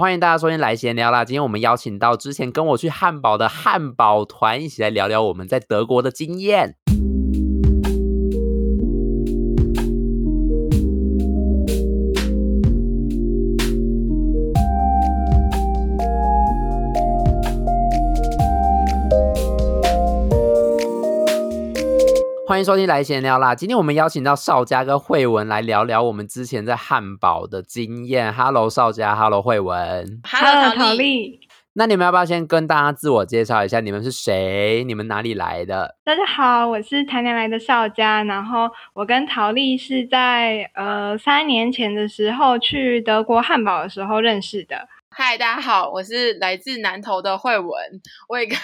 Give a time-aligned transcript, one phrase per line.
[0.00, 1.24] 欢迎大家收听来闲聊啦！
[1.24, 6.76] 今天我们邀请到之前跟我去汉堡的汉堡团，一起来聊聊我们在德国的经验。
[22.48, 23.54] 欢迎收听来闲聊啦！
[23.54, 28.32] 今天我们邀请到邵佳跟慧文来聊聊我们之前在汉堡的经验。
[28.32, 31.40] Hello，邵佳，Hello，慧文，Hello，陶丽。
[31.74, 33.80] 那你们要不要先跟大家自我介绍一下？
[33.80, 34.82] 你们是谁？
[34.84, 35.96] 你们哪里来的？
[36.02, 38.24] 大家好，我是台南来的邵佳。
[38.24, 44.88] 然后我跟陶丽是在呃三年前的时候去德国汉堡的时候认识的。
[45.10, 47.70] 嗨，大家好，我是来自南投的慧文，
[48.28, 48.56] 我也跟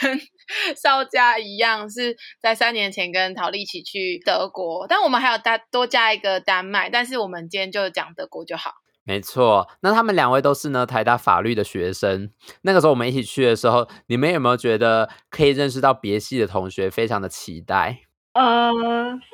[0.76, 8.72] 绍佳一样，是在三年前跟陶丽一起去德国，但我们还有加多加一个丹麦，但是我们今天就讲德国就好。
[9.06, 12.30] 没错，那他们两位都是呢台大法律的学生。
[12.62, 17.98] 那个时候我们一起去的时候，你们有没有觉得可以认识到别系的同学，非常的期待？
[18.32, 18.72] 呃，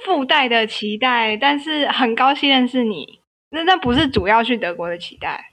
[0.05, 3.21] 附带的期待，但是很高兴认识你。
[3.51, 5.50] 那那不是主要去德国的期待。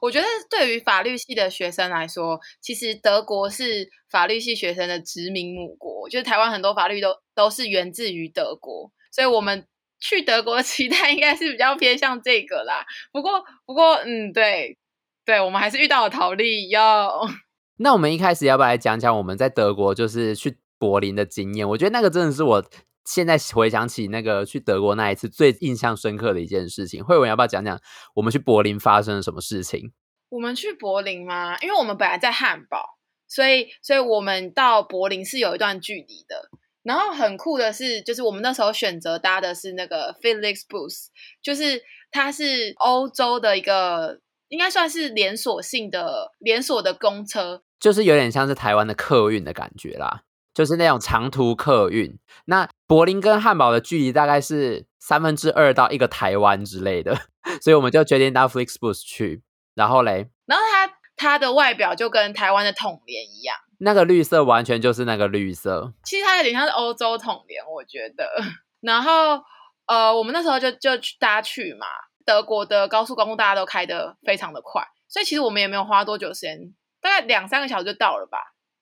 [0.00, 9.66] 我觉得对于法律系的学生来说，其实德国是法律系学生的殖民母国，就是台湾很多法律都都是源自于德国，所以我们
[10.00, 12.84] 去德国的 期待应该是比较偏向这个啦。
[13.12, 14.78] 不过，不过，嗯，对，
[15.24, 17.28] 对，我们还是遇到了陶丽要。
[17.78, 21.68] 那我们一开始要不要来讲讲我们在德国就是去柏林的经验？
[21.68, 22.64] 我觉得那个真的是我。
[23.10, 27.80] 现在回想起那个去德国那一次最印象深刻的一件事情，慧文要不要讲讲
[28.14, 29.92] 我们去柏林发生了什么事情？
[30.28, 31.58] 我们去柏林吗？
[31.58, 36.50] 因为我们本来在汉堡，所以所以我们到柏林是有一段距离的。
[36.84, 41.06] 然后很酷的是，就是我们那时候选择搭的是那个 Felix Bus，
[41.42, 50.22] 就是它是欧洲的一个应该算是连锁性的连锁的公车，就是有点像是台湾的客运的感觉啦。
[50.52, 57.16] 就是那种长途客运，那柏林跟汉堡的距离大概是三分之二到一个台湾之类的，
[57.62, 59.44] 所以我们就决定到 Flixbus 去。
[59.76, 65.94] 然后嘞，然后它它的外表就跟台湾的统联一样，那个绿色完全就是那个绿色。
[66.02, 68.28] 其实它有点像是欧洲统联，我觉得。
[68.82, 69.40] 然后
[69.86, 71.86] 呃，我们那时候就就去搭去嘛，
[72.26, 78.38] 德国的高速公路大家都开得非常的快，所以其实我们也没有花多久时间，大概两三个小时就到了吧。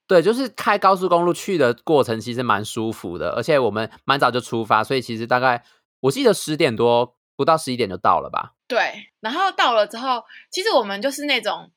[0.09, 5.63] 对，就是开高速公路去的过程，其实蛮舒服的，而且我们蛮早就出发，所以其实大概
[6.01, 8.55] 我记得十点多不到十一点就到了吧。
[8.67, 11.71] 对，然后到了之后，其实我们就是那种，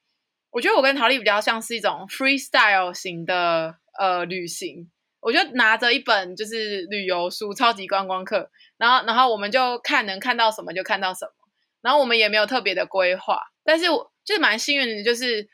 [0.50, 11.32] 我觉得我跟陶丽比较像是一种 freestyle 型的呃旅行，我就拿着一本就是旅游书，超级观光客，然后然后我们就看能看到什么就看到什么，
[11.82, 15.50] 然后我们也没有特别的规划，但是我就是蛮幸运的，就是。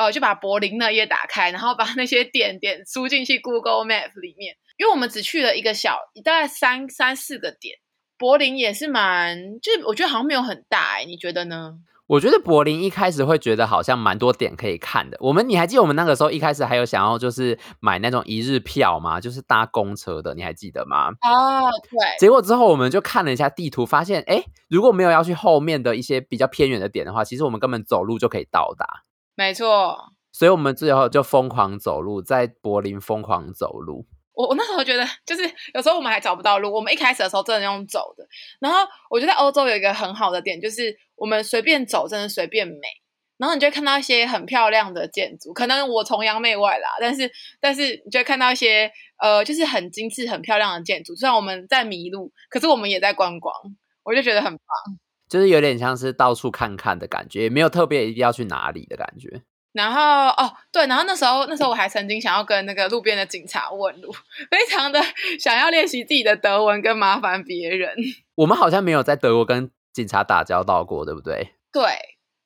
[0.00, 7.76] 呃，就把柏林那页打开，然后把那些点点输进去 Google Map 里面，因为我们只去了一个小，大概三三四个点。
[8.16, 11.74] 柏林也是蛮，就是我觉得好像没有很大哎，你觉得呢？
[12.06, 15.18] 我觉得柏林一开始会觉得好像蛮多点可以看的。
[15.20, 19.20] 我们你还记得我们那个时候一开始还有想要就是买那种一日票吗？
[19.20, 21.10] 就是搭公车的，你还记得吗？
[21.20, 21.98] 哦，对。
[22.18, 29.04] 结果之后我们就看了一下地图，发现哎，如果没有要去后面的一些比较偏远的点的话，其实我们根本走路就可以到达。
[29.40, 29.96] 没错，
[30.32, 34.04] 所以我们最后就疯狂走路，在柏林疯狂走路。
[34.34, 35.42] 我我那时候觉得，就是
[35.72, 36.70] 有时候我们还找不到路。
[36.70, 38.26] 我们一开始的时候真的用走的。
[38.60, 42.80] 然后我觉得欧洲有一个很好的点，就是我们随便走，真的随便美。
[43.38, 45.54] 然后你就会看到一些很漂亮的建筑。
[45.54, 48.92] 可能我崇洋媚外啦，但是但是你就会看到一些
[49.22, 51.16] 呃，就是很精致、很漂亮的建筑。
[51.16, 53.54] 虽然我们在迷路，可是我们也在观光，
[54.04, 54.98] 我就觉得很棒。
[55.30, 59.42] 就是有点像是到处看看的感觉，也没有特别一定要去哪里的感觉。
[59.72, 64.12] 然后哦，对，然后那时候那时候我还曾经想要跟那个路边的警察问路，
[64.50, 65.00] 非常的
[65.38, 67.94] 想要练习自己的德文跟麻烦别人。
[68.34, 71.54] 我们好像没有在德国跟警察打交道过，对不对？
[71.70, 71.84] 对，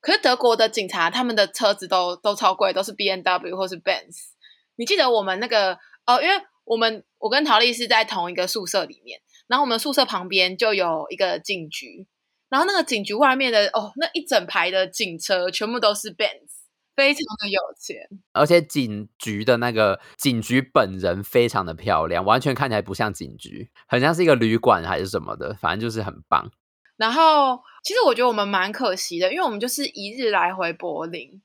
[0.03, 4.35] 可是德国的警察他们的车子都都超贵，都是 BMW 或是 Benz。
[4.77, 6.35] 你记得我们那个哦，因为
[6.65, 12.07] 我们我跟陶丽是在同一个宿舍里面，然后我们宿舍旁边就有一个警局。
[12.55, 16.53] 然后那个警局外面的哦，那一整排的警车全部都是 Benz，
[16.95, 18.09] 非常的有钱。
[18.33, 26.49] 而且警局的那个警局本人非常的漂亮，完全看起来不像警局，很像是一个旅馆还是什么的，反正就是很棒。
[26.97, 31.43] 然后其实我觉得我们蛮可惜的，因为我们就是一日来回柏林，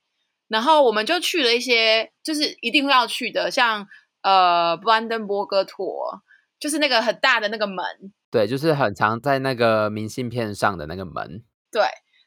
[0.48, 3.88] 然后我们就去了一些就是一定会要去的，像
[4.22, 6.22] 呃布兰登伯格托，
[6.60, 7.84] 就是那个很大的那个门。
[8.32, 11.44] 对，就是很常在那个明信片上的那个门。
[11.72, 11.84] 对，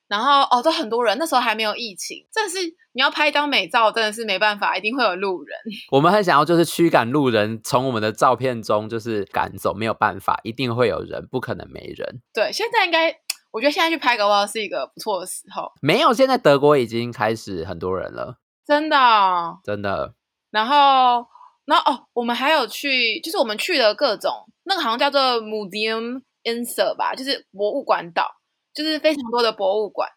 [0.08, 2.58] 然后哦，都很多人，那时候还没有疫情，真的是
[2.92, 5.56] 你要拍一张美照，真的是没办法，一定会有路人。
[5.90, 12.20] 我们很想要就是驱赶路人，从我们的照片中就是赶走，没有办法，一定会有人，不可能没人。
[12.34, 13.14] 对，现在应该，
[13.52, 15.70] 我觉得现在去拍个照是一个不错的时候。
[15.80, 20.14] 没有，现在德国已经开始很多人了，真的哦，真的。
[20.50, 21.26] 然后，
[21.64, 24.30] 然后哦，我们还有去，就是我们去了各种，
[24.64, 28.38] 那个好像叫做 Museum Insel 吧，就是博物馆岛。
[28.74, 30.08] 就是非常多的博物馆，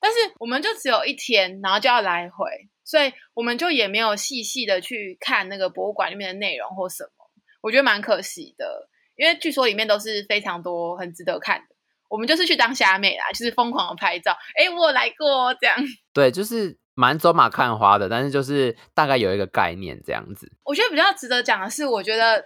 [0.00, 2.46] 但是我们就只有一天，然后就要来回，
[2.82, 7.30] 所以我们就也没有细细的去看那个博物馆里面的内容或什么，
[7.60, 11.76] 我觉得蛮可惜的，因为据说里面都是非常多很值得看的。
[12.08, 14.34] 我们就是去当虾妹啦，就是疯狂的拍照。
[14.58, 15.76] 哎，我来过这样。
[16.14, 16.78] 对，就是。
[16.98, 20.50] 蛮走马看花的，但是就是大概有一个概念这样子。
[20.64, 22.44] 我觉得比较值得讲的是，我觉得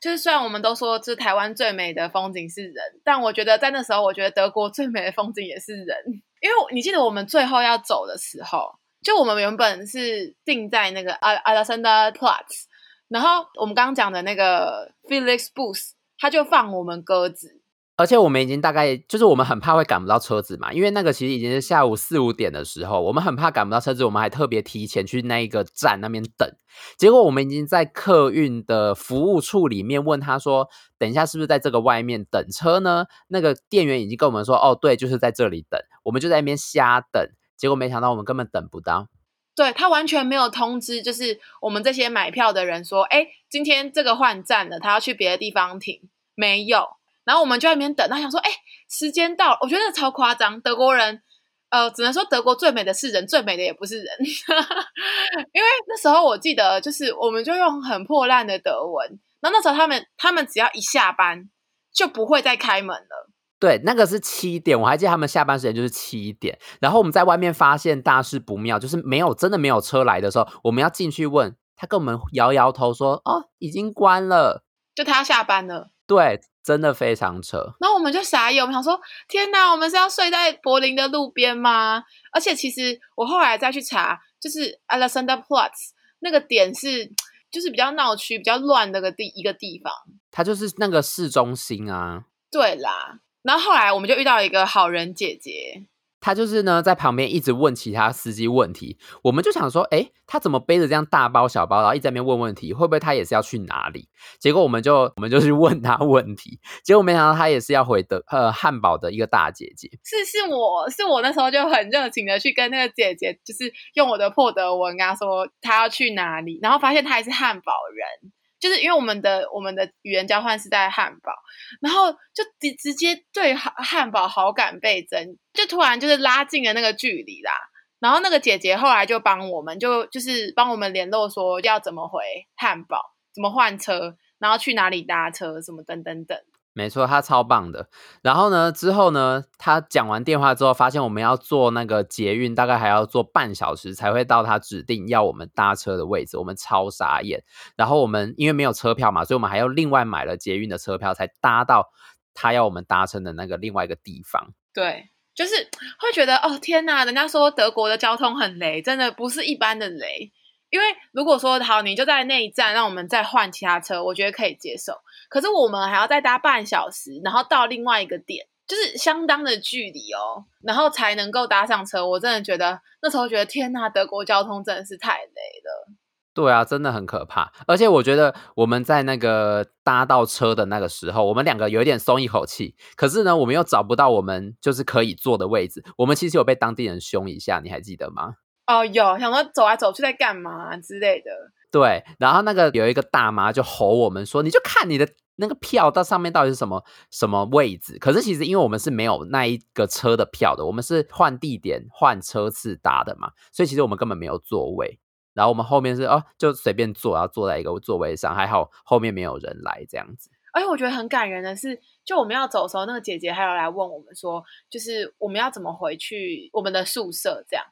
[0.00, 5.98] 就是虽然我们都说这台湾最美的风景是人，但我觉得在那时候，我觉得德国最美的风景也是人。
[6.40, 12.64] 因为你记得我们最后要走的时候，就我们原本是定在那个阿阿拉森的 Platz，
[13.08, 17.59] 然后我们刚刚讲的那个 Felix Booth，他就放我们鸽子。
[18.00, 26.50] 而且我们已经大概就是我们很怕会赶不到车子嘛，因为那个其实已经是下午四五点的时候，我们很怕赶不到车子，我们还特别提前去那一个站那边等。
[26.96, 37.22] 结果我们已经在客运的服务处里面问他说：“等一下是不是在这个外面等车呢？”那个店员已经跟我们说：“哦，对，就是在这里等。”我们就在那边瞎等，
[37.58, 39.08] 结果没想到我们根本等不到。
[39.54, 46.99] 对，他完全没有通知，就是我们这些买票的人说：“哎，今天这个换站了，他要去别的地方停。”没有。
[47.30, 48.50] 然后我们就在那边等，他想说：“哎，
[48.88, 50.60] 时间到了。”我觉得超夸张。
[50.62, 51.22] 德国人，
[51.68, 54.06] 呃，只能说德国最美的是人，最美的也不是人。
[55.54, 59.20] 因为那时候我记得，就是我们就用很破烂的德文。
[59.40, 61.48] 然后那时候他们，他们只要一下班
[61.94, 63.30] 就不会再开门了。
[63.60, 66.58] 对，那个是七点，我还记得他们下班时间就是七点。
[66.80, 74.64] 然后我们在外面发现大事不妙，就是没有真的没有车来的时候，我们要进去问他，跟我们摇摇头说：“哦，已经关了。”
[74.96, 75.92] 就他要下班了。
[76.08, 76.40] 对。
[76.62, 82.04] 真的非常扯，然后我们就傻眼，我们想说：天哪，我们是要睡在柏林的路边吗？
[82.32, 85.90] 而且其实我后来再去查，就是 Alexanderplatz
[86.20, 87.10] 那个点是，
[87.50, 89.92] 就是比较闹区、比较乱的个地一个地方。
[90.30, 92.24] 它就是那个市中心啊。
[92.50, 95.86] 对啦，然后后来我们就遇到一个好人姐姐。
[96.20, 104.08] 他就是呢，在旁边一直问其他司机问题，我们就想说，诶，他怎么背着这样大包小包，然后一直在那边问问题，会不会他也是要去哪里？
[104.38, 109.88] 结果我们就我们就去问他问题，结果没想到他也是要回的，呃，汉堡的一个大姐姐。
[110.04, 118.32] 是是我是我那时候就很热情的去跟那个姐姐，就是用我的破德文跟他说他要去哪里，然后发现他也是汉堡人。
[118.60, 121.32] 就是因为我们的我们的语言交换是在汉堡，
[121.80, 127.52] 然后就直直接对汉堡好感倍增，就突然就是拉近了那个距离啦。
[127.98, 132.20] 然后那个姐姐后来就帮我们，就就是帮我们联络说要怎么回
[132.56, 132.98] 汉堡，
[133.34, 136.38] 怎么换车，然后去哪里搭车，什么等等等。
[136.72, 137.88] 没错，他超棒的。
[138.22, 147.42] 然后呢，之后呢，他讲完电话之后，发现我们要坐那个捷运，大概还要坐半小时才会到他指定要我们搭车的位置，我们超傻眼。
[147.76, 151.88] 然后我们因为没有车票嘛，所以我们还要另外买了捷运的车票，才搭到
[152.34, 154.54] 他要我们搭乘的那个另外一个地方。
[154.72, 155.54] 对，就是
[155.98, 157.04] 会觉得哦，天哪！
[157.04, 160.32] 人家说德国的交通很雷，真的不是一般的雷。
[160.70, 164.94] 因为如果说好，你就在那一站，让我们再换其他车，我觉得可以接受。
[165.28, 172.06] 可是我们还要再搭半小时，然后到另外一个点，就是相当的距离哦，然后才能够搭上车。
[172.06, 175.92] 我真的觉得那时候觉得天呐，德国交通真的是太累了。
[176.32, 177.52] 对啊，真的很可怕。
[177.66, 182.76] 而且我觉得我们在那个搭到车的那个时候，我们两个有一点松一口气。
[182.94, 185.84] 可是呢，我们又找不到我们就是可以坐的位置。
[185.98, 188.36] 我们其实有被当地人凶一下，你还记得吗？
[188.70, 191.30] 哦，有想说走来走去在干嘛之类的。
[191.72, 204.98] 对，然后那个有一个大妈就吼我们说：“你就看你的那个票到上面到底是什么什么位置。”可是其实因为我们是没有那一个车的票的，我们是换地点换车次搭的嘛，所以其实我们根本没有座位。
[205.32, 210.28] 然后我们后面是哦，就随便坐，然后坐在一个座位上，还好后面没有人来这样子。
[210.52, 217.64] 而且我觉得很感人的是，就我们要走的时候，那个姐姐还有来问我们说，就是我们要怎么回去我们的宿舍这样。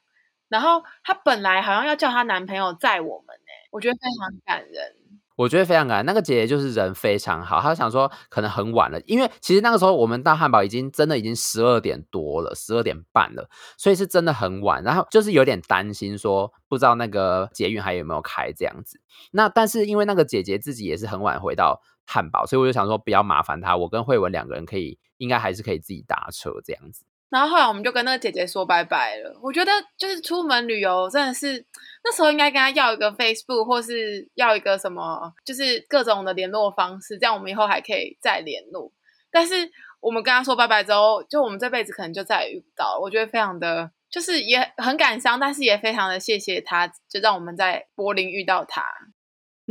[0.49, 4.95] 然后她本来好像要叫她男朋友载我们呢，我觉得非常感人。
[5.35, 6.05] 我觉得非常感人。
[6.05, 14.83] 那个姐姐就是人非常好，她想说可能很晚了，因为其实那个时候我们到汉堡已经真的已经十二点多了，十二点半了，所以是真的很晚。
[14.83, 18.99] 然后就是有点担心说，不知道那个捷运还有没有开这样子。
[19.31, 27.05] 那但是因为那个姐姐自己也是很晚回到汉堡，所以我就想说不要麻烦她，我跟慧文两个人可以应该还是可以自己搭车这样子。
[27.29, 29.39] 然后后来我们就跟那个姐姐说拜拜了。
[29.41, 31.63] 我觉得就是出门旅游真的是
[32.03, 38.91] 那时候应该跟她要一个 Facebook 或是要一个什么，就是各种的联络方式，这样我们以后还可以再联络。
[39.31, 39.69] 但是
[39.99, 42.99] 我们跟她说拜拜之后，就我们这辈子可能就再也遇不到了。
[42.99, 48.83] 我觉得非常的，就是也很感伤，但是也非常的谢谢她，就让我们在柏林遇到她。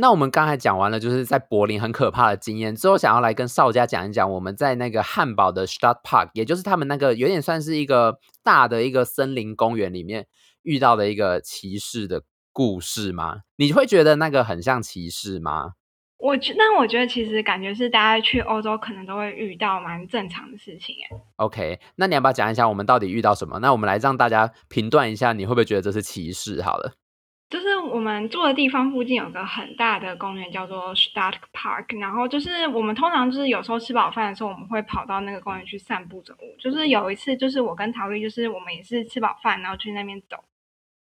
[0.01, 10.25] 那我们刚才讲完了，就是在柏林很可怕的经验之后，想要来跟邵家讲一讲我们在那个汉堡的 Stadtpark，也就是他们那个有点算是一个大的一个森林公园里面
[10.63, 13.41] 遇到的一个骑士的故事吗？
[13.57, 15.73] 你会觉得那个很像骑士吗？
[16.17, 21.17] 我觉，但我觉得其实感觉是大家去欧洲可能都会遇到蛮正常的事情哎。
[21.35, 23.59] OK，那你要不要讲一下我们到底遇到什么？
[23.59, 26.61] 那我们来让大家评断一下，你会不会觉得这是骑士？
[26.61, 26.93] 好了。
[27.49, 31.99] 就是我们住的地方附近有个很大的公园，叫做 start park。
[31.99, 36.33] 然后就是我们通常就是有时候吃饱饭的时候，我们会跑到那个公园去散步走。
[36.59, 40.37] 就是有一次，就是我跟陶丽，就是我们也是吃饱饭，然后去那边走。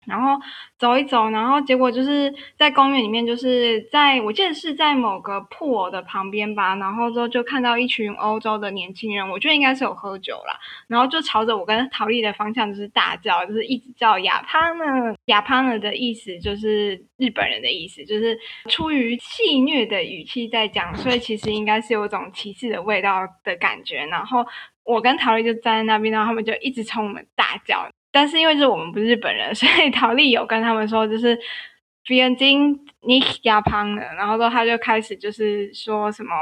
[0.07, 0.39] 然后
[0.77, 6.75] 走一走，然后结果就是在公园里面，就是在我记得是在某个铺的旁边吧。
[6.75, 10.57] 然后之后就看到一群欧洲的年轻人，我觉得应该是有喝酒啦。
[10.87, 18.39] 然后就朝着我跟陶丽的方向就是大叫，就是一直叫亚帕呢，亚帕呢的意思就是日本人的意思，就是
[18.69, 24.05] 出于戏谑的语气在讲，所以其实应该是有种歧视的味道的感觉。
[24.05, 24.45] 然后
[24.85, 27.87] 我跟陶丽就站在那边，然后他们就一直冲我们大叫。
[28.11, 31.37] 但是因为是我们不是日本人， 所以陶丽有跟他们说，就是
[32.07, 36.33] “边境你亚胖的”，然后之后他就开始就是说什么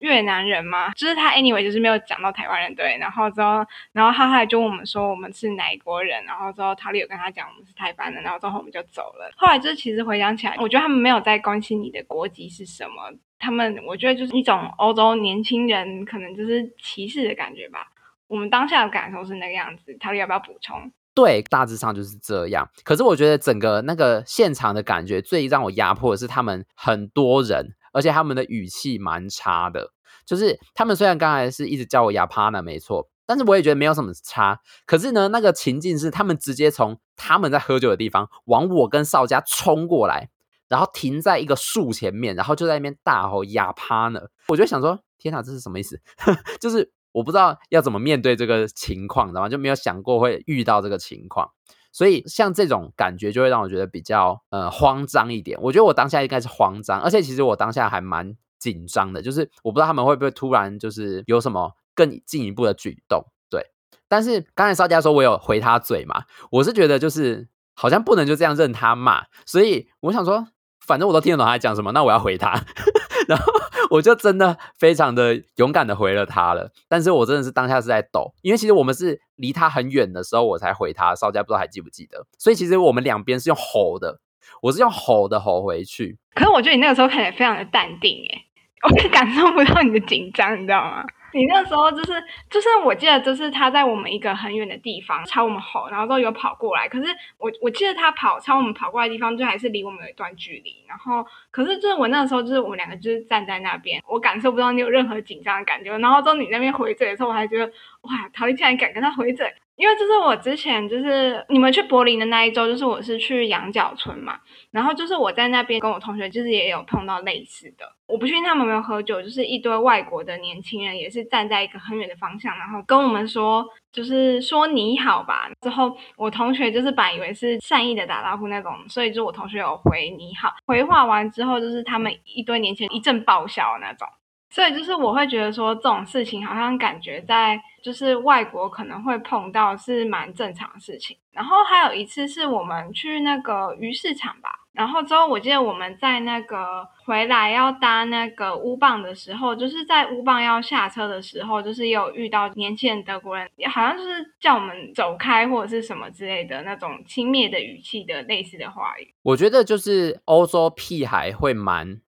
[0.00, 9.32] 越南人嘛，就是他 anyway 就是没有讲到台湾人对，然后之后然后他还就问我们说我们是哪国人，然后之后陶丽有跟他讲我们是台湾的，然后之后我们就走了。
[9.36, 17.86] 后来就是其实回想起来，我觉得他们没有在关心你的国籍是什么，他们我觉得就是一种欧洲年轻人可能就是歧视的感觉吧。
[18.26, 20.90] 我们当下的感受是那个样子，陶丽要不要补充？
[21.14, 22.70] 对，大致上就是这样。
[22.84, 29.92] 可是我觉得整个那个现场的感觉最让我压迫的是他们很多人，而且他们的语气蛮差的。
[30.24, 34.60] 就是他们虽然刚才是一直叫我亚帕呢，没错，但是我也觉得没有什么差。
[34.86, 40.30] 可是呢，那个情境是他们直接从他们在喝酒的地方往我跟少佳冲过来，
[40.68, 44.22] 然后停在一个树前面，然后就在那边大吼亚帕呢。
[44.48, 46.00] 我就想说，天哪，这是什么意思？
[46.58, 46.90] 就是。
[47.12, 49.48] 我不知道要怎么面对这个情况，知道吗？
[49.48, 51.50] 就没有想过会遇到这个情况，
[51.92, 55.58] 所以像这种感觉就会让我觉得比较呃慌张一点。
[55.62, 63.24] 我觉得我当下应该是慌张，而且其实我当下还蛮紧张的，就是我不知道他们会不会突然就是有什么更进一步的举动。
[63.50, 63.66] 对，
[64.08, 70.46] 但是刚才邵佳说我有回他嘴嘛，我是觉得就是好像不能就这样任他骂，所以我想说，
[70.80, 72.64] 反正我都听得懂他在讲什么，那我要回他，
[73.28, 73.52] 然后。
[73.92, 84.18] 我就真的非常的勇敢的回了他了，但是我真的是当下是在抖，因为其实我们是离他很远的时候我才回他，少佳不知道还记不记得，所以其实我们两边是用吼的，
[84.62, 86.16] 我是用吼的吼回去。
[86.34, 88.46] 可是我觉得你那个时候看起来非常的淡定，诶，
[88.88, 91.04] 我感受不到你的紧张，你知道吗？
[91.34, 92.12] 你那时候就是
[92.50, 96.86] 就是，我记得就是他在我们一个很远的地方朝我们吼，然后都有跑过来。
[96.86, 97.06] 可是
[97.38, 100.84] 我我记得他跑朝我们跑过来的地方，就还是离我们有一段距离。
[100.86, 105.96] 然后，可是就是我那个时候就是我们两个就是站在那边，我感受不到你有任何紧张的感觉。
[105.98, 109.46] 然后到你那边回嘴的时候，我还觉得哇，陶丽竟然敢跟他回嘴。
[109.76, 114.38] 因为就是我之前就是你们去柏林的那一周，就是我是去羊角村嘛，
[114.70, 134.08] 然后就是我在那边跟我同学就是也有碰到类似的，我不确定他们有没有喝酒，就是一堆外国的年轻人也是站在一个很远的方向，然后跟我们说就是说你好吧，之后我同学就是把以为是善意的打招呼那种，所以就我同学有回你好，回话完之后就是他们一堆年轻人一阵爆笑那种。
[134.52, 141.16] 所以就是我会觉得说这种事情好像感觉在就是外国可能会碰到是蛮正常的事情。
[141.32, 159.14] 然后还有一次是我们去那个鱼市场吧，然后之后我记得我们在那个回来要搭那个乌棒的时候，就是在乌棒要下车的时候，就是有遇到年轻人德国人，好像就是叫我们走开或者是什么之类的那种轻蔑的语气的类似的话语。
[159.22, 162.02] 我觉得就是欧洲屁孩会蛮。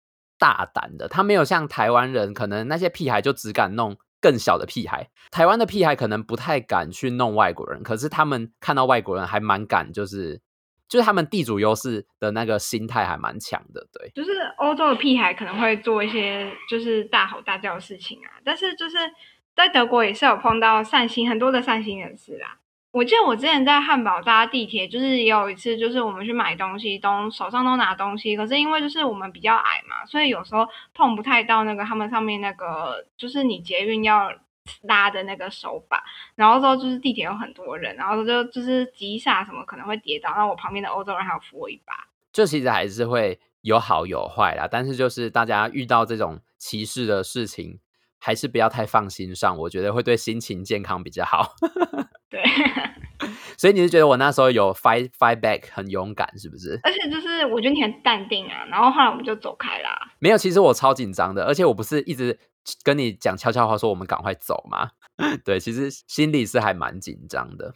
[0.44, 5.10] 大胆的，他没有像台湾人，可能那些屁孩就只敢弄更小的屁孩。
[5.32, 10.42] 台湾的屁孩可能不太敢去弄外国人，可是他们看到外国人还蛮敢，就是
[10.90, 13.88] 就是他们地主优势的那个心态还蛮强的。
[13.94, 18.98] 对，就是欧洲的屁孩可能会做一些就是大吼大叫的事情啊，但是就是
[19.56, 22.58] 在德国也是有碰到善心很多的善心人士啦。
[22.94, 34.32] 我记得我之前在汉堡搭地铁，就是也有一次，就是我们去买东西，都手上都拿东西，可是因为就是我们比较矮嘛，所以有时候碰不太到那个他们上面那个，就是你捷运要
[34.84, 36.04] 拉的那个手把，
[36.36, 41.96] 然后之后就是地铁有很多人，然后就就是急刹什么可能会跌倒，然后我旁边的欧洲人还有扶我一把。
[42.32, 47.80] 这其实还是会有好有坏啦，但是就是大家遇到这种歧视的事情，
[48.20, 51.56] 还是不要太放心上，我觉得会对心情健康比较好。
[52.34, 52.42] 对。
[53.58, 56.78] 所以你是觉得我那时候有 fight fight back 很勇敢是不是？
[56.84, 59.90] 而且就是我觉得你很淡定啊，然后后来我们就走开啦。
[60.20, 62.38] 没有，其实我超紧张的，而且我不是一直
[62.84, 64.90] 跟你讲悄悄话说我们赶快走吗？
[65.46, 67.76] 对，其实心里是还蛮紧张的。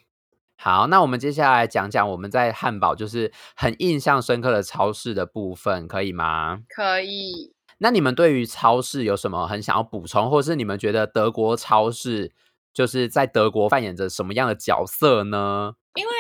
[0.57, 6.63] 好，那我们接下来讲讲我们在汉堡就是很印象深刻的超市的部分，可以吗？
[6.67, 7.53] 可以。
[7.77, 12.33] 那你们对于超市有什么很想要补充，或是你们觉得德国超市？
[12.77, 15.73] 就是在德国扮演着什么样的角色呢？
[15.95, 16.11] 因为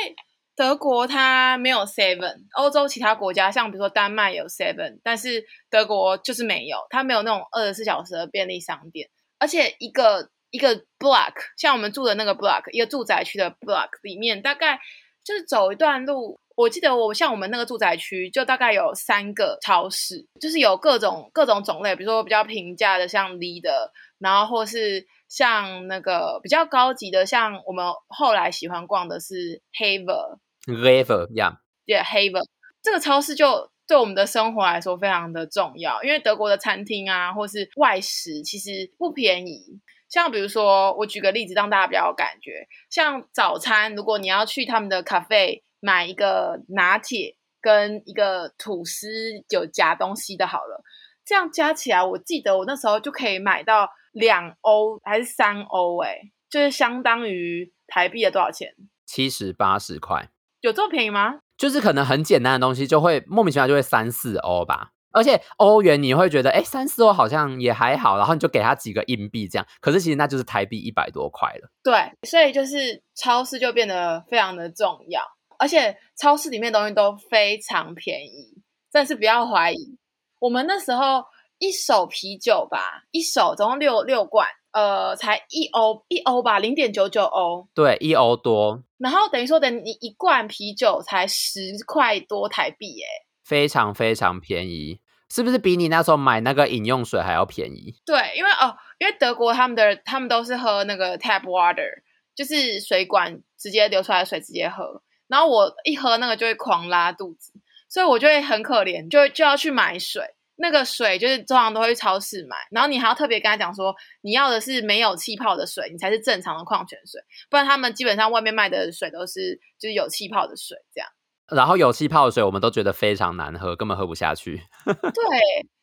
[0.55, 14.79] 德国它没有 Seven，欧洲其他国家像比如说丹麦有 Seven，但是德国就是没有，它没有那种二十四小时的便利商店，而且一个一个 block，像我们住的那个 block，一个住宅区的 block 里面，大概
[15.23, 25.05] 就是走一段路，我记得我像我们那个住宅区就大概有三个超市，就是有各种各种种类，比如说比较平价的像 l e a d e r 然后或是。
[25.27, 32.43] 像那个比较高级的，像我们后来喜欢逛的是 Haver，Haver，yeah，对 Haver
[32.81, 39.81] 这个超市就对我们的生活来说非常的重要，因为德国的餐厅啊，或是外食其实不便宜。
[40.07, 49.09] 像比如说，我举个例子让大家比较有感觉，像早餐，如果你要去他们的咖啡买一个拿铁跟一个吐司
[49.49, 50.81] 有夹东西的，好了，
[51.25, 53.89] 这样加起来，我记得我那时候就可以买到。
[54.17, 56.01] 两欧还是三欧？
[56.03, 56.17] 哎，
[56.49, 58.73] 就是相当于台币的多少钱？
[59.05, 60.29] 七十八十块，
[60.61, 61.39] 有这么便宜吗？
[61.55, 64.91] 就是可能很简单的东西，就会莫名其妙就会三四欧吧。
[65.11, 69.65] 而且欧元你会觉得，哎，三四欧好像也还好，然后你就给他几个硬币这样。
[69.79, 71.69] 可是其实那就是台币一百多块了。
[71.81, 75.21] 对，所以就是超市就变得非常的重要，
[75.57, 79.97] 而且超市里面东西都非常便宜，但是不要怀疑，
[80.39, 81.23] 我们那时候。
[81.59, 88.83] 一手啤酒吧，一手总共六六罐，呃，才一欧一欧吧，零点九九欧，对，一欧多。
[88.97, 93.05] 然后等于说，等你一罐啤酒才十块多台币，耶，
[93.43, 97.95] 非常非常便宜，是不是比你那时候买那个饮用水还要便宜？
[98.05, 101.89] 对，因为哦，因为德国他们的他们都是喝那个 tap water，
[102.35, 107.51] 就是水管直接流出来的水直接喝，然后我一喝那个就会狂拉肚子，
[107.89, 110.23] 所以我就会很可怜，就就要去买水。
[110.59, 121.07] 那个水就是通常都会去超市买，然后你还要特别跟他讲说，你要的是没有气泡的水，你才是正常的矿泉水，不然他们基本上外面卖的水都是就是有气泡的水这样。
[121.55, 124.61] 然后有气泡的水我们都觉得非常难喝，根本喝不下去。
[124.83, 125.23] 对，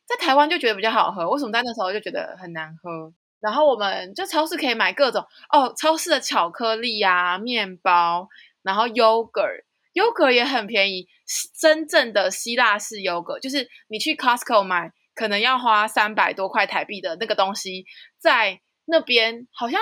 [0.05, 3.13] 在台湾就觉得比较好喝，为什么在那时候就觉得很难喝？
[3.39, 8.27] 然后我们就超市可以买各种哦，超市的巧克力啊、面包，
[8.61, 9.63] 然后 yogurt。
[9.95, 11.07] 优格也很便宜，
[11.57, 17.85] 真正的希腊式优格，就是你去 Costco 买，可能要花三百多块台币的那个东西，
[18.17, 19.79] 在那边好像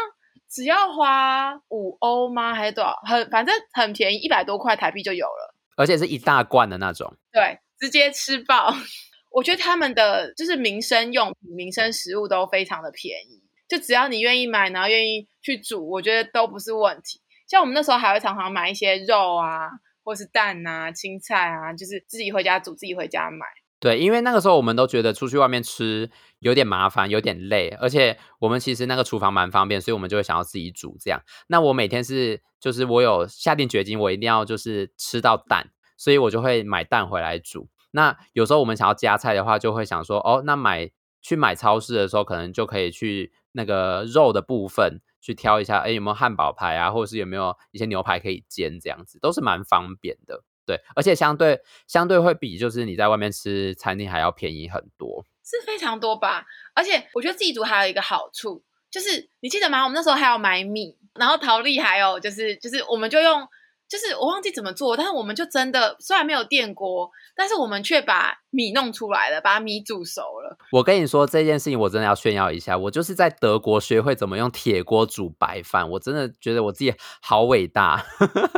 [0.47, 2.53] 只要花五欧吗？
[2.53, 2.95] 还是多少？
[3.07, 7.11] 很反正很便宜，一百多块台币就有了，而且是一大罐的那种。
[7.31, 8.71] 对，直接吃爆。
[9.33, 17.19] 我觉得他们的就是民生用品、民生食物都非常的便宜，就只要你愿意买，然后愿意去煮，我觉得都不是问题。
[17.47, 19.71] 像我们那时候还会常常买一些肉啊。
[20.03, 23.45] 或是蛋啊、青菜啊，就是自己回家煮，自己回家买。
[23.79, 31.21] 对，因为那个时候我们都觉得出去外面吃有点麻烦，有点累，而且我们其实那个厨房蛮方便，所以我们就会想要自己煮这样。
[31.47, 37.67] 那我每天是，就是我有下定决心，我一定要就是吃到蛋，所以我就会买蛋回来煮。
[37.91, 40.89] 那有时候我们想要加菜的话，就会想说，哦，那买
[41.21, 45.01] 去买超市的时候，可能就可以去那个肉的部分。
[45.23, 56.45] 去挑一下，哎，有没有汉堡排啊，或者是有没有一些牛排可以煎，这样子都是蛮方便的，对，而且相对相对会比就是你在外面吃餐厅还要便宜很多，是非常多吧？
[56.75, 59.83] 而且我觉得自己煮还有一个好处，就是你记得吗？
[59.83, 63.47] 我们那时候还要买米，然后陶丽还有就是就是我们就用。
[63.93, 70.57] 就是我忘记怎么做，但是我们就真的虽然没有电锅，但是我们却把米弄出来了，把米煮熟了。
[70.71, 78.03] 我跟你说这件事情，我真的要炫耀一下，我就是在德国学会怎么用铁锅煮白饭，我真的觉得我自己好伟大。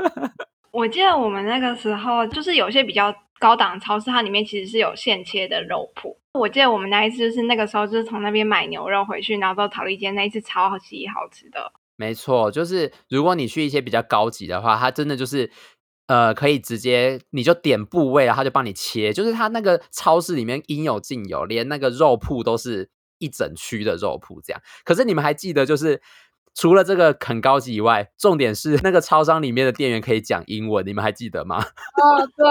[0.71, 6.15] 我记得我们那个时候，就是有些比较高档的超市，它里面其实是有现切的肉脯。
[6.39, 11.73] 我记得我们那一次就是那个时候，就是从那边买牛肉回去，然后到陶丽间那一次超级好吃的。
[11.97, 15.49] 没错，就是如果你去一些比较高级的话，它真的就是，
[16.07, 24.61] 呃，可以直接你就点部位，然后就帮你切，就是它那个超市里面应有尽有，连那个肉铺都是一整区的肉铺这样。
[24.83, 26.01] 可是你们还记得，就是
[26.53, 31.57] 除了这个很高级以外，重点是那个超商里面的店员可以讲英文，你们还记得吗？
[31.63, 32.45] 哦，对。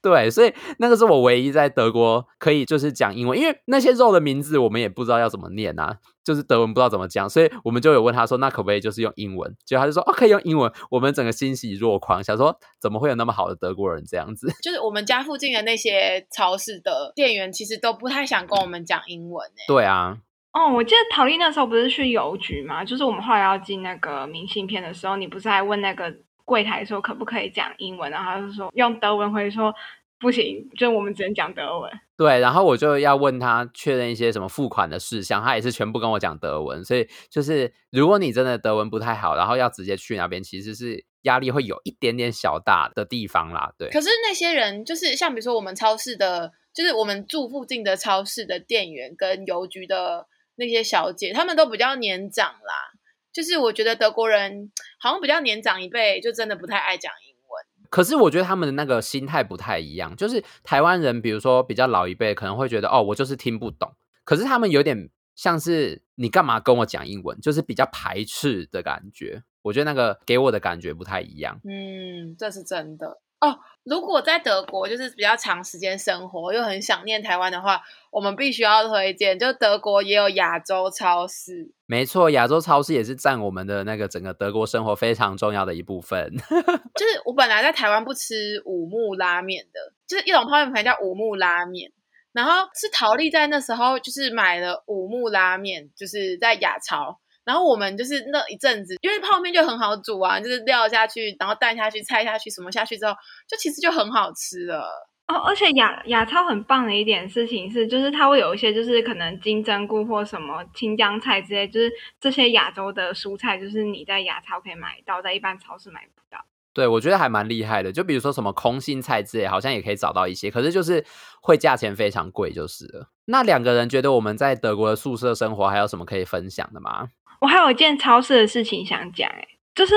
[0.00, 9.56] 对，所以那个是我唯一在德国可以就是讲英文，因为那些肉的名字我们也不知道要怎么念啊，就是德文不知道怎么讲，所以我们就有问他说，那可不可以就是用英文？
[9.64, 10.72] 结果他就说哦，可以用英文。
[10.90, 14.46] 我们整个欣喜若狂，想说怎么会有那么好的德国人这样子？
[14.62, 19.64] 就是我们家附近的那些超市的店员，其实都不太想跟我们讲英文诶。
[19.66, 20.16] 对啊，
[20.52, 26.14] 哦，我记得陶丽那时候不是去邮局嘛，就是我们后来要寄那个明信片的时候，你不是还问那个
[26.48, 29.72] 柜台说可不可以讲英文，然后他就说用德文回说。
[30.20, 31.88] 不行，就我们只能讲德文。
[32.16, 36.84] 对，然后我就要问他确认一些什么付款的事项，他也是全部跟我讲德文。
[36.84, 43.72] 所以就是，如果你真的德文不太好，然后要直接去那边，其实是压力会有一点点小大的地方啦。
[43.78, 43.88] 对。
[43.90, 52.97] 可是那些人，就是像比如说我们超市的，就是我们住附近的超市的店员跟邮局的那些小姐，他们都比较年长啦。
[53.32, 57.88] 就是我觉得德国人好像比较年长一辈，就真的不太爱讲英文。
[57.90, 63.94] 可是我觉得他们的那个心态不太一样，就是台湾人，比如说比较老一辈，可能会觉得哦，我就是听不懂。
[64.24, 69.42] 可是他们有点像是你干嘛跟我讲英文，就是比较排斥的感觉。
[69.62, 71.60] 我觉得那个给我的感觉不太一样。
[71.64, 73.20] 嗯，这是真的。
[73.40, 81.72] 哦，如果在德国就是比较长时间生活，又很想念台湾的话，我们必须要推荐，就德国也有亚洲超市。
[81.86, 86.34] 没错，亚洲超市也是占我们的那个整个德国生活非常重要的一部分。
[86.98, 91.92] 就是我本来在台湾不吃五木拉面的，就是一种泡面品牌叫五木拉面，
[92.32, 97.20] 然后是陶丽在那时候就是买了五木拉面，就是在亚超。
[97.48, 103.14] 然后我们就是那一阵子，因为泡面就很好煮啊，就是料下去，然后蛋下去，菜下去，什么下去之后，
[103.48, 105.08] 就其实就很好吃了。
[105.28, 116.44] 哦，而且亚亚超很棒的一点事情是，就是它会有一些就是可能金针菇或什么青江菜之类，就是这些亚洲的蔬菜，就是你在亚超可以买到，在一般超市买不到。
[116.74, 117.90] 对，我觉得还蛮厉害的。
[117.90, 121.04] 就比如说什么空心菜之类，好像也可以找到一些，可是就是
[121.42, 123.08] 会价钱非常贵，就是了。
[123.24, 127.08] 那两个人觉得我们在德国的宿舍生活还有什么可以分享的吗？
[127.40, 129.94] 我还有一件超市的事情想讲，诶，就是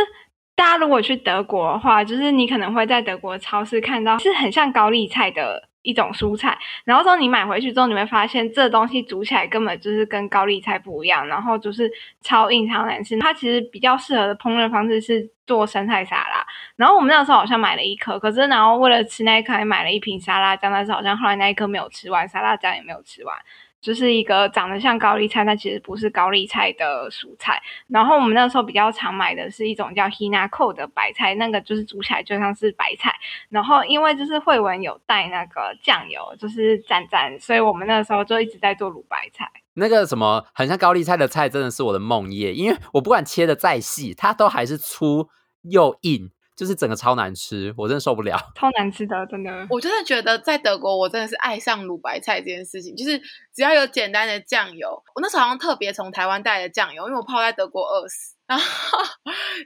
[0.56, 13.18] 大家如果去德国的话，就是你可能会在德国超市看到是很像高丽菜的一种蔬菜，然后说你买回去之后，你会发现这东西煮起来根本就是跟高丽菜不一样，然后就是超硬超难吃。
[13.20, 23.36] 它其实比较适合的烹饪方式是做生菜沙拉，然后我们那时候好像买了一颗，可是然后为了吃那一颗还买了一瓶沙拉酱，但是好像后来那一颗没有吃完，沙拉酱也没有吃完。
[23.82, 27.62] 就是一个长得像高丽菜，但其实不是高丽菜的蔬菜。
[27.88, 33.14] 然后我们那时候比较常买的是一种叫 Hinako 的白菜，那个就是煮起来就像是白菜。
[33.50, 39.50] 然后因为就是慧文有带那个酱油，就是蘸蘸，所以我们那时候就一直在做卤白菜。
[39.74, 45.30] 那个什么很像高丽菜的菜真的是我的梦魇，因为我不管切得再细，它都还是粗
[45.64, 46.30] 又硬。
[46.62, 49.66] 就是整个超难吃，我真的受不了， 超难吃的，真的。
[49.68, 52.96] 我真的觉得在德国，我真的是爱上卤白菜这件事情。
[52.96, 53.20] 就是
[53.52, 58.64] 只要有简单的酱油，我那时候好像特别从台湾带的酱油，因为我泡在德国饿死， 然后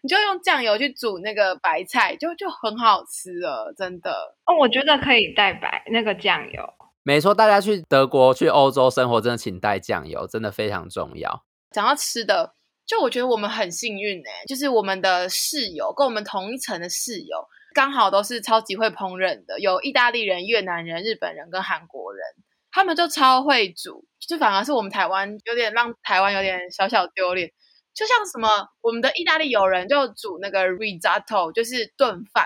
[0.01, 4.33] 你就用酱油去煮那个白菜，就就很好吃了，真的。
[4.45, 6.63] 哦，我觉得可以带白那个酱油。
[7.03, 11.43] 没错，大家去德国、去欧洲生活，真的请带酱油，真的非常重要。
[11.71, 12.54] 讲到吃的。
[12.85, 22.23] 就我觉得我们很幸运哎、就是我们的室友跟我们同一层的室友，刚好都是超级会烹饪的，有意大利人、越南人、日本人跟韩国人，
[22.71, 27.51] 他们就超会煮，就反而是我们台湾有点让台湾有点小小丢脸。
[27.93, 28.49] 就像什么，
[28.81, 32.45] 我们的意大利友人就煮那个 risotto，就是炖饭，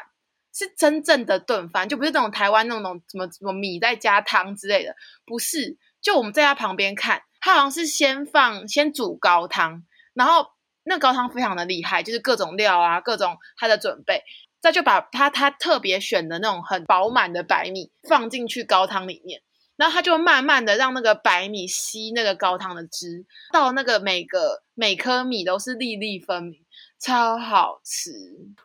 [0.53, 5.77] 是真正的炖饭，就不是那种台湾那种什么什么米再加汤之类的，不是。
[6.01, 9.83] 就我们在他旁边看，他好像是先放先煮高汤。
[10.19, 10.45] 然后
[10.83, 14.21] 那高汤非常的厉害，就是各种料啊，各种它的准备，
[14.59, 19.41] 再就把它他特别选的那种很饱满的白米放进去高汤里面，
[19.77, 26.59] 然后他就慢慢的让那个白米吸那个高汤的汁，到那个每个每颗米都是粒粒分明，
[26.99, 28.11] 超好吃。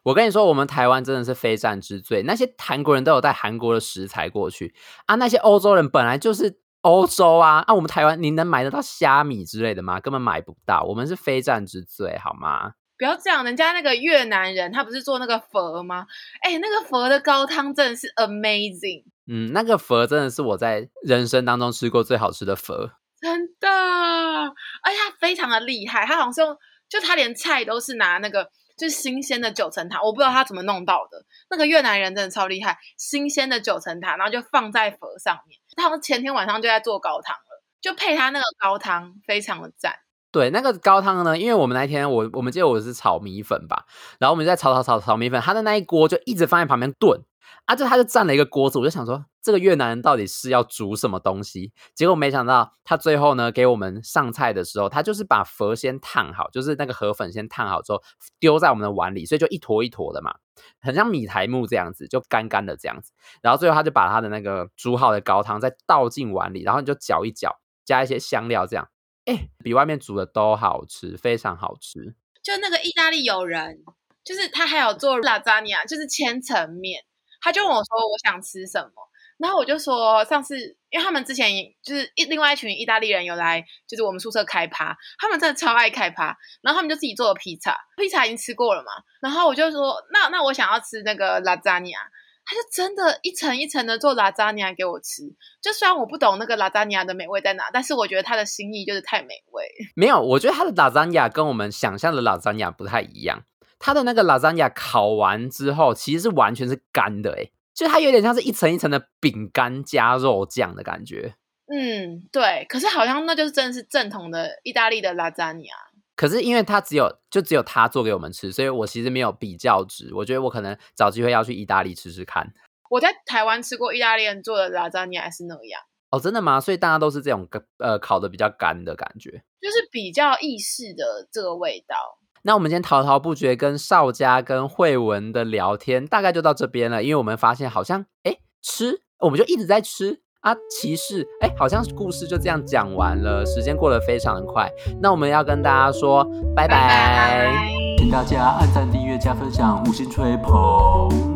[0.03, 4.75] 我跟你说，我们台湾真的是非战之罪，那些韩国人都有带韩国的食材过去
[5.07, 6.64] 啊，那些欧洲人本来就是。
[6.85, 9.99] 欧洲啊，啊，我们台湾你能买得到虾米之类的吗？
[9.99, 12.73] 根本买不到，我们是非战之罪，好吗？
[12.99, 16.07] 不要这样，人家那个越南人他不是做那个佛吗？
[16.43, 19.05] 哎，那个佛的高汤真的是 amazing。
[19.27, 26.57] 嗯，那个佛真的是我在人生当中吃过最好吃的佛，真的，而且他非常的厉害，他好像是用，
[26.89, 28.51] 就他连菜都是拿那个。
[28.77, 31.25] 就是新鲜的九层塔，我不知道他怎么弄到的。
[31.49, 35.61] 那个越南人真的超厉害，新鲜的九层塔，然后就放在佛上面。
[35.77, 40.04] 他们前天晚上就在做高汤了，就配他那个高汤，非常的赞。
[40.35, 43.85] 对，那个高汤呢，因为我们那天我我们记得我是炒米粉吧，
[44.19, 47.23] 然后我们在炒炒炒炒米粉，他的那一锅就一直放在旁边炖。
[47.67, 47.75] 啊！
[47.75, 51.73] 就他就占了一个锅子，我就想说，这个越南人到底是要煮什么东西？
[51.95, 58.03] 结果没想到，他最后呢，给我们上菜的时候，他就是把粉先烫好，就是那个河粉先烫好之后，
[58.39, 60.35] 丢在我们的碗里，所以就一坨一坨的嘛，
[60.83, 63.13] 很像米苔目这样子，就干干的这样子。
[63.41, 68.89] 然后最后他就把他的那个煮好的高汤再倒进碗里，然后你就搅一搅，加一些香料，这样，
[69.27, 72.15] 哎，比外面煮的都好吃，非常好吃。
[72.43, 73.83] 就那个意大利友人，
[74.23, 77.05] 就是他还有做拉扎尼亚，就是千层面。
[77.41, 78.91] 他就问我说：“我想吃什么？”
[79.39, 80.59] 然后我就说：“上次
[80.91, 81.51] 因为他们之前
[81.83, 86.37] 就是一另外一群意大利人有来，就是我们宿舍开趴，他们真的超爱开趴。
[86.63, 88.93] 然后他们就自己做了披萨，披萨已经吃过了嘛。
[89.21, 92.01] 然后我就说：‘那那我想要吃那个拉扎尼亚。’
[92.47, 95.23] 他就真的一层一层的做拉扎尼亚给我吃。
[95.63, 99.65] 就虽然我不懂那个拉扎尼亚的美味在哪，但是我觉得他的心意就是太美味。
[99.95, 103.45] 没有，我觉得他的拉扎尼亚跟我们想象的拉扎尼亚不太一样。”
[103.81, 111.35] 他的那个拉扎尼亚烤完之后，其实是完全是干的，诶，就它有点像是一层一层的饼干加肉酱的感觉。
[111.67, 112.65] 嗯，对。
[112.69, 115.75] 可是好像那就是真的是正统的意大利的拉扎尼亚。
[116.17, 120.15] 可是因为他只有就只有他做给我们吃，所以我其实没有比较值。
[120.15, 122.53] 我觉得我可能找机会要去意大利吃吃看。
[122.91, 125.81] 我在台湾吃过意大利人做的拉扎尼亚是那样。
[126.11, 126.61] 哦，真的吗？
[126.61, 127.49] 所以大家都是这种
[127.79, 131.97] 呃烤的比较干的感觉，就是比较意式的这个味道。
[132.43, 144.71] 那我们今天滔滔不绝跟邵佳跟慧文的聊天大概就到这边了，因为我们发现好像哎吃，我们就一直在吃啊，骑士哎，好像故事就这样讲完了，时间过得非常的快。
[145.01, 146.23] 那我们要跟大家说
[146.55, 147.53] 拜拜，拜拜，
[147.97, 151.34] 请大家按赞、订阅、加分享、五星吹捧。